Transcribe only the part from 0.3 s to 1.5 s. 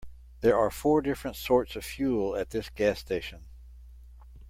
There are four different